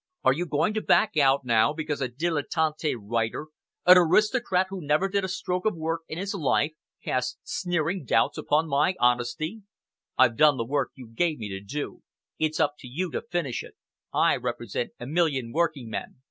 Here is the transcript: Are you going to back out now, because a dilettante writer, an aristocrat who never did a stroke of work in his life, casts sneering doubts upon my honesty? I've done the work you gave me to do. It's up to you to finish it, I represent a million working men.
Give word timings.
Are 0.23 0.33
you 0.33 0.47
going 0.47 0.73
to 0.73 0.81
back 0.81 1.15
out 1.15 1.45
now, 1.45 1.73
because 1.73 2.01
a 2.01 2.07
dilettante 2.09 2.95
writer, 2.99 3.49
an 3.85 3.99
aristocrat 3.99 4.65
who 4.71 4.81
never 4.83 5.07
did 5.07 5.23
a 5.23 5.27
stroke 5.27 5.63
of 5.63 5.75
work 5.75 6.01
in 6.07 6.17
his 6.17 6.33
life, 6.33 6.71
casts 7.03 7.37
sneering 7.43 8.03
doubts 8.05 8.35
upon 8.39 8.67
my 8.67 8.95
honesty? 8.99 9.61
I've 10.17 10.37
done 10.37 10.57
the 10.57 10.65
work 10.65 10.89
you 10.95 11.07
gave 11.07 11.37
me 11.37 11.49
to 11.49 11.59
do. 11.61 12.01
It's 12.39 12.59
up 12.59 12.77
to 12.79 12.87
you 12.87 13.11
to 13.11 13.21
finish 13.21 13.61
it, 13.61 13.75
I 14.11 14.37
represent 14.37 14.89
a 14.99 15.05
million 15.05 15.51
working 15.53 15.87
men. 15.91 16.15